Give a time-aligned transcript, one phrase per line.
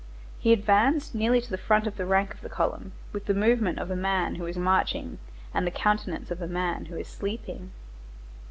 [0.39, 3.95] He advanced nearly to the front rank of the column, with the movement of a
[3.95, 5.19] man who is marching
[5.53, 7.69] and the countenance of a man who is sleeping.